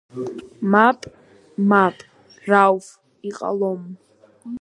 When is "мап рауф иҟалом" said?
1.69-3.81